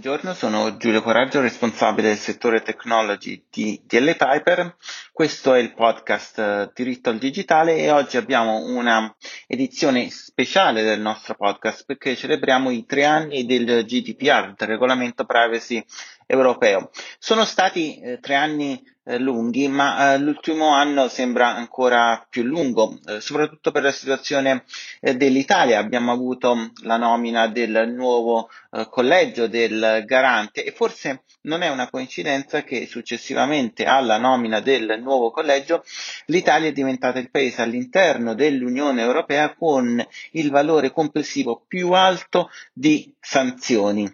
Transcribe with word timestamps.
Buongiorno, 0.00 0.32
sono 0.32 0.76
Giulio 0.76 1.02
Coraggio, 1.02 1.40
responsabile 1.40 2.10
del 2.10 2.18
settore 2.18 2.62
technology 2.62 3.42
di 3.50 3.82
DL 3.84 4.14
Piper. 4.16 4.76
Questo 5.10 5.54
è 5.54 5.58
il 5.58 5.74
podcast 5.74 6.38
eh, 6.38 6.70
Diritto 6.72 7.10
al 7.10 7.18
Digitale 7.18 7.78
e 7.78 7.90
oggi 7.90 8.16
abbiamo 8.16 8.58
una 8.58 9.12
edizione 9.48 10.08
speciale 10.10 10.84
del 10.84 11.00
nostro 11.00 11.34
podcast 11.34 11.84
perché 11.84 12.14
celebriamo 12.14 12.70
i 12.70 12.86
tre 12.86 13.06
anni 13.06 13.44
del 13.44 13.84
GDPR, 13.84 14.54
del 14.56 14.68
regolamento 14.68 15.24
privacy 15.24 15.84
europeo. 16.26 16.90
Sono 17.18 17.44
stati 17.44 17.98
eh, 17.98 18.20
tre 18.20 18.36
anni 18.36 18.80
lunghi, 19.16 19.68
ma 19.68 20.12
eh, 20.12 20.18
l'ultimo 20.18 20.68
anno 20.68 21.08
sembra 21.08 21.54
ancora 21.54 22.26
più 22.28 22.42
lungo, 22.42 22.98
eh, 23.06 23.20
soprattutto 23.20 23.70
per 23.70 23.82
la 23.82 23.90
situazione 23.92 24.64
eh, 25.00 25.14
dell'Italia. 25.16 25.78
Abbiamo 25.78 26.12
avuto 26.12 26.72
la 26.82 26.98
nomina 26.98 27.48
del 27.48 27.90
nuovo 27.94 28.50
eh, 28.70 28.86
collegio 28.90 29.46
del 29.46 30.02
garante 30.04 30.64
e 30.64 30.72
forse 30.72 31.22
non 31.42 31.62
è 31.62 31.68
una 31.68 31.88
coincidenza 31.88 32.62
che 32.62 32.86
successivamente 32.86 33.84
alla 33.84 34.18
nomina 34.18 34.60
del 34.60 34.98
nuovo 35.00 35.30
collegio 35.30 35.82
l'Italia 36.26 36.68
è 36.68 36.72
diventata 36.72 37.18
il 37.18 37.30
paese 37.30 37.62
all'interno 37.62 38.34
dell'Unione 38.34 39.00
Europea 39.00 39.54
con 39.54 40.04
il 40.32 40.50
valore 40.50 40.90
complessivo 40.90 41.64
più 41.66 41.92
alto 41.92 42.50
di 42.72 43.14
sanzioni 43.20 44.12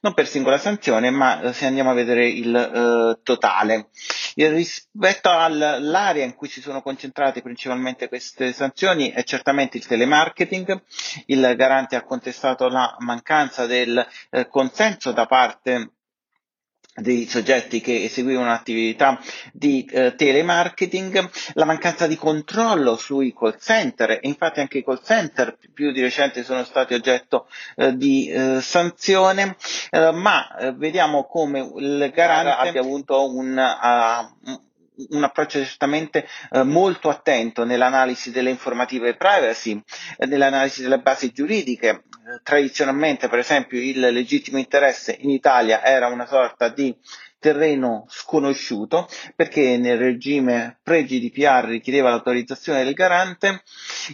non 0.00 0.14
per 0.14 0.26
singola 0.26 0.58
sanzione, 0.58 1.10
ma 1.10 1.40
eh, 1.40 1.52
se 1.52 1.66
andiamo 1.66 1.90
a 1.90 1.94
vedere 1.94 2.28
il 2.28 2.54
eh, 2.54 3.20
totale. 3.22 3.88
Rispetto 4.34 5.30
all'area 5.30 6.24
in 6.24 6.34
cui 6.34 6.48
si 6.48 6.60
sono 6.60 6.82
concentrate 6.82 7.42
principalmente 7.42 8.08
queste 8.08 8.52
sanzioni 8.52 9.10
è 9.10 9.22
certamente 9.24 9.76
il 9.76 9.86
telemarketing. 9.86 10.82
Il 11.26 11.54
garante 11.56 11.96
ha 11.96 12.02
contestato 12.02 12.68
la 12.68 12.96
mancanza 13.00 13.66
del 13.66 14.04
eh, 14.30 14.48
consenso 14.48 15.12
da 15.12 15.26
parte 15.26 15.92
dei 17.00 17.26
soggetti 17.28 17.80
che 17.80 18.04
eseguivano 18.04 18.46
un'attività 18.46 19.20
di 19.52 19.84
eh, 19.90 20.14
telemarketing, 20.16 21.30
la 21.54 21.64
mancanza 21.64 22.06
di 22.06 22.16
controllo 22.16 22.96
sui 22.96 23.32
call 23.32 23.56
center 23.58 24.10
e 24.12 24.20
infatti 24.22 24.60
anche 24.60 24.78
i 24.78 24.84
call 24.84 25.00
center 25.02 25.56
più 25.72 25.92
di 25.92 26.00
recente 26.00 26.42
sono 26.42 26.64
stati 26.64 26.94
oggetto 26.94 27.48
eh, 27.76 27.96
di 27.96 28.28
eh, 28.28 28.60
sanzione, 28.60 29.56
eh, 29.90 30.12
ma 30.12 30.56
eh, 30.56 30.72
vediamo 30.72 31.24
come 31.24 31.60
il 31.76 32.10
garante 32.14 32.68
abbia 32.68 32.80
avuto 32.80 33.34
un, 33.34 33.56
uh, 33.56 34.58
un 35.10 35.24
approccio 35.24 35.62
certamente 35.64 36.26
eh, 36.50 36.62
molto 36.62 37.08
attento 37.08 37.64
nell'analisi 37.64 38.30
delle 38.30 38.50
informative 38.50 39.16
privacy, 39.16 39.80
eh, 40.18 40.26
nell'analisi 40.26 40.82
delle 40.82 41.00
basi 41.00 41.32
giuridiche. 41.32 41.88
Eh, 41.88 42.40
tradizionalmente, 42.42 43.28
per 43.28 43.38
esempio, 43.38 43.80
il 43.80 43.98
legittimo 43.98 44.58
interesse 44.58 45.16
in 45.20 45.30
Italia 45.30 45.82
era 45.82 46.08
una 46.08 46.26
sorta 46.26 46.68
di 46.68 46.94
terreno 47.38 48.04
sconosciuto 48.08 49.08
perché 49.34 49.78
nel 49.78 49.96
regime 49.96 50.78
pre-GDPR 50.82 51.64
richiedeva 51.68 52.10
l'autorizzazione 52.10 52.84
del 52.84 52.92
garante. 52.92 53.62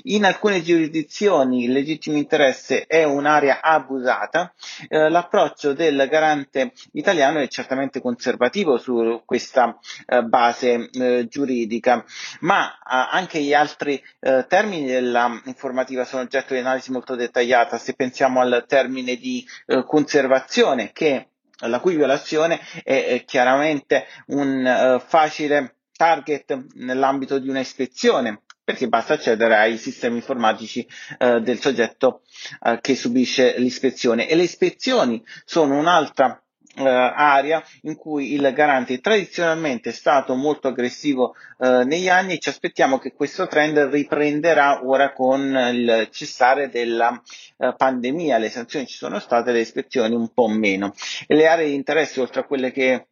In 0.05 0.25
alcune 0.25 0.62
giurisdizioni 0.62 1.64
il 1.64 1.72
legittimo 1.72 2.16
interesse 2.16 2.86
è 2.86 3.05
un'area 3.05 3.62
abusata. 3.62 4.52
Eh, 4.89 5.08
l'approccio 5.08 5.72
del 5.72 6.06
garante 6.11 6.72
italiano 6.92 7.39
è 7.39 7.48
certamente 7.48 8.00
conservativo 8.00 8.77
su 8.78 9.22
questa 9.24 9.78
eh, 10.06 10.22
base 10.22 10.91
eh, 10.91 11.27
giuridica, 11.28 12.05
ma 12.41 12.72
eh, 12.72 12.78
anche 12.84 13.41
gli 13.41 13.55
altri 13.55 14.02
eh, 14.20 14.47
termini 14.48 14.86
dell'informativa 14.86 16.05
sono 16.05 16.22
oggetto 16.22 16.55
di 16.55 16.61
analisi 16.61 16.91
molto 16.92 17.14
dettagliata. 17.14 17.78
Se 17.78 17.94
pensiamo 17.94 18.41
al 18.41 18.64
termine 18.67 19.17
di 19.17 19.47
eh, 19.67 19.84
conservazione 19.84 20.92
che 20.92 21.28
la 21.61 21.80
cui 21.80 21.97
violazione 21.97 22.61
è, 22.84 23.06
è 23.06 23.24
chiaramente 23.24 24.05
un 24.27 25.01
facile 25.07 25.77
target 25.96 26.67
nell'ambito 26.74 27.39
di 27.39 27.48
un'ispezione 27.48 28.42
perché 28.66 28.88
basta 28.88 29.14
accedere 29.14 29.54
ai 29.56 29.78
sistemi 29.78 30.16
informatici 30.16 30.84
uh, 31.20 31.38
del 31.38 31.60
soggetto 31.60 32.22
uh, 32.62 32.80
che 32.80 32.96
subisce 32.96 33.54
l'ispezione 33.58 34.28
e 34.28 34.34
le 34.34 34.42
ispezioni 34.42 35.24
sono 35.44 35.78
un'altra 35.78 36.42
eh, 36.77 36.82
area 36.84 37.62
in 37.82 37.96
cui 37.96 38.34
il 38.34 38.52
garante 38.52 39.00
tradizionalmente 39.00 39.90
è 39.90 39.92
stato 39.92 40.34
molto 40.34 40.68
aggressivo 40.68 41.34
eh, 41.58 41.84
negli 41.84 42.08
anni 42.08 42.34
e 42.34 42.38
ci 42.38 42.48
aspettiamo 42.50 42.98
che 42.98 43.14
questo 43.14 43.46
trend 43.46 43.78
riprenderà 43.78 44.84
ora 44.84 45.12
con 45.12 45.40
il 45.72 46.08
cessare 46.10 46.68
della 46.68 47.20
eh, 47.56 47.72
pandemia. 47.77 48.36
Le 48.38 48.50
sanzioni 48.50 48.86
ci 48.86 48.96
sono 48.96 49.18
state, 49.20 49.52
le 49.52 49.60
ispezioni 49.60 50.14
un 50.14 50.33
po' 50.33 50.48
meno. 50.48 50.92
E 51.27 51.34
le 51.34 51.46
aree 51.46 51.68
di 51.68 51.74
interesse, 51.74 52.20
oltre 52.20 52.40
a 52.42 52.44
quelle 52.44 52.70
che 52.72 53.06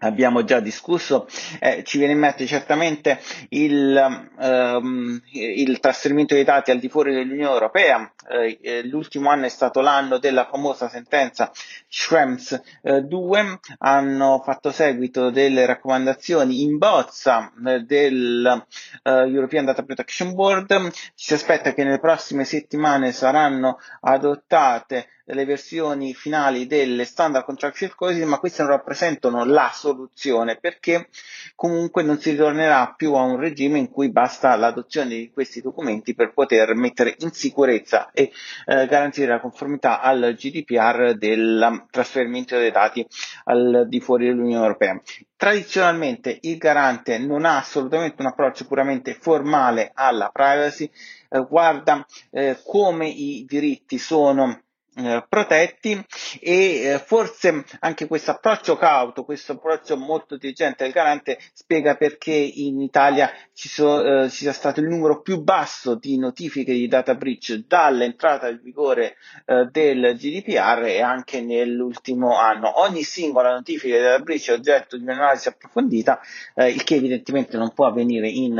abbiamo 0.00 0.44
già 0.44 0.60
discusso, 0.60 1.26
eh, 1.58 1.82
ci 1.84 1.98
viene 1.98 2.12
in 2.12 2.18
mente 2.18 2.46
certamente 2.46 3.20
il, 3.50 4.30
ehm, 4.38 5.22
il, 5.32 5.80
trasferimento 5.80 6.34
dei 6.34 6.44
dati 6.44 6.70
al 6.70 6.78
di 6.78 6.88
fuori 6.88 7.14
dell'Unione 7.14 7.52
Europea. 7.52 8.12
Eh, 8.30 8.58
eh 8.60 8.86
l'ultimo 8.86 9.30
anno 9.30 9.46
è 9.46 9.48
stato 9.48 9.80
l'anno 9.80 10.18
della 10.18 10.46
famosa 10.46 10.88
sentenza 10.88 11.50
Schrems 11.88 12.60
eh, 12.82 13.02
2, 13.02 13.60
hanno 13.78 14.40
fatto 14.44 14.70
seguito 14.70 15.30
delle 15.30 15.66
raccomandazioni 15.66 16.62
in 16.62 16.78
bozza 16.78 17.52
eh, 17.66 17.80
del 17.80 18.64
eh, 19.02 19.10
European 19.10 19.64
Data 19.64 19.82
Protection 19.82 20.34
Board. 20.34 20.90
Ci 20.90 21.02
si 21.14 21.34
aspetta 21.34 21.72
che 21.74 21.84
nelle 21.84 22.00
prossime 22.00 22.44
settimane 22.44 23.12
saranno 23.12 23.78
adottate 24.00 25.08
le 25.34 25.44
versioni 25.44 26.14
finali 26.14 26.66
delle 26.66 27.04
standard 27.04 27.44
contractual 27.44 27.94
clauses, 27.94 28.24
ma 28.24 28.38
queste 28.38 28.62
non 28.62 28.70
rappresentano 28.72 29.44
la 29.44 29.70
soluzione 29.72 30.56
perché 30.56 31.08
comunque 31.54 32.02
non 32.02 32.18
si 32.18 32.30
ritornerà 32.30 32.94
più 32.96 33.14
a 33.14 33.22
un 33.22 33.38
regime 33.38 33.78
in 33.78 33.90
cui 33.90 34.10
basta 34.10 34.54
l'adozione 34.56 35.08
di 35.10 35.30
questi 35.30 35.60
documenti 35.60 36.14
per 36.14 36.32
poter 36.32 36.74
mettere 36.74 37.14
in 37.18 37.32
sicurezza 37.32 38.10
e 38.12 38.32
eh, 38.66 38.86
garantire 38.86 39.28
la 39.32 39.40
conformità 39.40 40.00
al 40.00 40.34
GDPR 40.36 41.14
del 41.16 41.86
trasferimento 41.90 42.56
dei 42.56 42.70
dati 42.70 43.06
al 43.44 43.86
di 43.88 44.00
fuori 44.00 44.26
dell'Unione 44.26 44.62
Europea. 44.62 45.00
Tradizionalmente 45.38 46.36
il 46.42 46.56
garante 46.56 47.16
non 47.16 47.44
ha 47.44 47.58
assolutamente 47.58 48.20
un 48.22 48.26
approccio 48.26 48.66
puramente 48.66 49.14
formale 49.14 49.92
alla 49.94 50.30
privacy, 50.30 50.90
eh, 51.28 51.46
guarda 51.48 52.04
eh, 52.30 52.58
come 52.66 53.06
i 53.06 53.44
diritti 53.46 53.98
sono 53.98 54.62
eh, 54.98 55.24
protetti 55.28 56.04
e 56.40 56.82
eh, 56.82 56.98
forse 56.98 57.64
anche 57.80 58.06
questo 58.08 58.32
approccio 58.32 58.76
cauto, 58.76 59.24
questo 59.24 59.52
approccio 59.52 59.96
molto 59.96 60.34
intelligente 60.34 60.84
del 60.84 60.92
garante 60.92 61.38
spiega 61.52 61.94
perché 61.94 62.32
in 62.32 62.80
Italia 62.80 63.30
ci, 63.52 63.68
so, 63.68 64.24
eh, 64.24 64.28
ci 64.28 64.38
sia 64.38 64.52
stato 64.52 64.80
il 64.80 64.88
numero 64.88 65.20
più 65.20 65.40
basso 65.40 65.94
di 65.94 66.18
notifiche 66.18 66.72
di 66.72 66.88
data 66.88 67.14
breach 67.14 67.64
dall'entrata 67.66 68.48
in 68.48 68.60
vigore 68.62 69.16
eh, 69.46 69.68
del 69.70 70.16
GDPR 70.16 70.82
e 70.86 71.00
anche 71.00 71.40
nell'ultimo 71.42 72.36
anno. 72.36 72.80
Ogni 72.80 73.02
singola 73.04 73.52
notifica 73.52 73.96
di 73.96 74.02
data 74.02 74.22
breach 74.22 74.48
è 74.48 74.52
oggetto 74.52 74.96
di 74.96 75.04
un'analisi 75.04 75.48
approfondita, 75.48 76.20
eh, 76.54 76.70
il 76.70 76.82
che 76.82 76.96
evidentemente 76.96 77.56
non 77.56 77.72
può 77.72 77.86
avvenire 77.86 78.28
in 78.28 78.56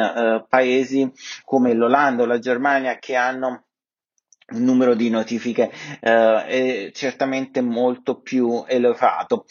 paesi 0.49 1.10
come 1.44 1.75
l'Olanda 1.75 2.22
o 2.22 2.26
la 2.26 2.38
Germania 2.38 2.99
che 2.99 3.16
hanno 3.16 3.65
numero 4.50 4.94
di 4.94 5.10
notifiche 5.10 5.70
eh, 6.00 6.44
è 6.47 6.91
certamente 6.92 7.60
molto 7.60 8.20
più 8.20 8.64
elevato. 8.66 9.47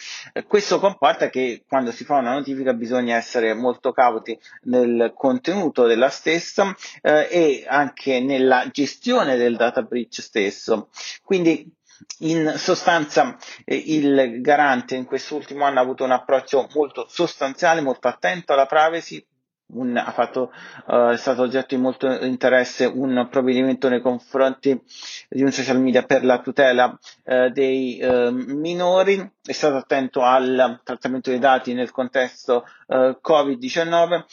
Questo 0.47 0.79
comporta 0.79 1.29
che 1.29 1.63
quando 1.67 1.91
si 1.91 2.03
fa 2.03 2.17
una 2.17 2.33
notifica 2.33 2.73
bisogna 2.73 3.15
essere 3.15 3.53
molto 3.53 3.91
cauti 3.91 4.37
nel 4.63 5.13
contenuto 5.15 5.85
della 5.85 6.09
stessa 6.09 6.75
eh, 7.01 7.27
e 7.29 7.65
anche 7.67 8.19
nella 8.19 8.67
gestione 8.71 9.35
del 9.37 9.55
data 9.55 9.81
breach 9.83 10.21
stesso. 10.21 10.89
Quindi 11.23 11.71
in 12.19 12.53
sostanza 12.57 13.37
eh, 13.65 13.75
il 13.75 14.41
garante 14.41 14.95
in 14.95 15.05
quest'ultimo 15.05 15.65
anno 15.65 15.79
ha 15.79 15.83
avuto 15.83 16.03
un 16.03 16.11
approccio 16.11 16.67
molto 16.73 17.07
sostanziale, 17.09 17.81
molto 17.81 18.07
attento 18.07 18.53
alla 18.53 18.65
privacy, 18.65 19.23
un, 19.69 19.97
ha 19.97 20.11
fatto, 20.11 20.51
uh, 20.87 21.09
è 21.09 21.17
stato 21.17 21.41
oggetto 21.41 21.75
di 21.75 21.81
molto 21.81 22.07
interesse 22.23 22.85
un 22.85 23.27
provvedimento 23.29 23.89
nei 23.89 24.01
confronti 24.01 24.81
di 25.29 25.41
un 25.41 25.51
social 25.51 25.81
media 25.81 26.03
per 26.03 26.23
la 26.23 26.39
tutela 26.39 26.97
uh, 27.23 27.49
dei 27.49 27.99
uh, 28.01 28.31
minori, 28.31 29.17
è 29.43 29.51
stato 29.51 29.75
attento 29.75 30.21
al 30.21 30.81
trattamento 30.83 31.29
dei 31.29 31.39
dati 31.39 31.73
nel 31.73 31.91
contesto 31.91 32.65
Covid-19. 32.89 34.23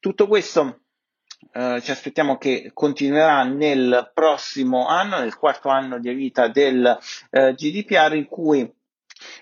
Tutto 0.00 0.26
questo 0.26 0.80
ci 1.52 1.90
aspettiamo 1.90 2.38
che 2.38 2.70
continuerà 2.72 3.42
nel 3.44 4.10
prossimo 4.14 4.86
anno, 4.86 5.18
nel 5.18 5.36
quarto 5.36 5.68
anno 5.68 5.98
di 5.98 6.12
vita 6.12 6.46
del 6.48 6.96
GDPR, 7.30 8.14
in 8.14 8.26
cui 8.26 8.72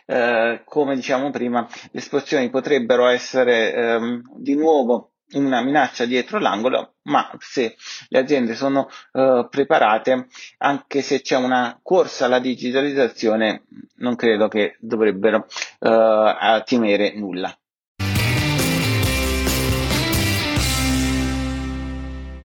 eh, 0.06 0.62
come 0.64 0.94
diciamo 0.94 1.30
prima, 1.30 1.66
le 1.90 2.00
esposizioni 2.00 2.50
potrebbero 2.50 3.06
essere 3.06 3.74
ehm, 3.74 4.22
di 4.36 4.54
nuovo 4.54 5.12
una 5.32 5.60
minaccia 5.62 6.04
dietro 6.04 6.38
l'angolo, 6.38 6.94
ma 7.02 7.30
se 7.38 7.76
le 8.08 8.18
aziende 8.18 8.54
sono 8.54 8.88
uh, 9.12 9.48
preparate, 9.48 10.28
anche 10.58 11.02
se 11.02 11.20
c'è 11.20 11.36
una 11.36 11.78
corsa 11.82 12.26
alla 12.26 12.38
digitalizzazione, 12.38 13.64
non 13.96 14.16
credo 14.16 14.48
che 14.48 14.76
dovrebbero 14.80 15.46
uh, 15.80 16.62
temere 16.64 17.14
nulla. 17.16 17.56